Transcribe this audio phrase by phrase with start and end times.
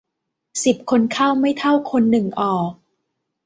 [0.63, 2.71] สิบคนเข้าไม่เท่าคนหนึ่งออก